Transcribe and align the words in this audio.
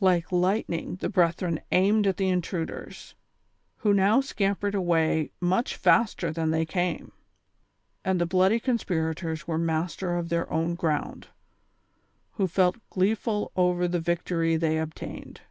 Like 0.00 0.32
lightning 0.32 0.96
the 1.02 1.10
brethren 1.10 1.60
aimed 1.70 2.06
at 2.06 2.16
the 2.16 2.30
intruders, 2.30 3.14
who 3.76 3.92
now 3.92 4.22
scampered 4.22 4.74
away 4.74 5.32
much 5.38 5.76
faster 5.76 6.32
than 6.32 6.50
they 6.50 6.64
came; 6.64 7.12
and 8.02 8.18
the 8.18 8.24
bloody 8.24 8.58
conspirators 8.58 9.46
were 9.46 9.58
master 9.58 10.16
of 10.16 10.30
their 10.30 10.50
own 10.50 10.76
ground, 10.76 11.28
who 12.36 12.46
felt 12.48 12.80
gleeful 12.88 13.52
over 13.54 13.86
the 13.86 14.00
victory 14.00 14.56
they 14.56 14.78
obtained. 14.78 15.42